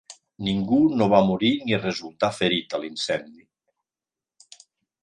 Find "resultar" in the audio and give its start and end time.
1.83-2.33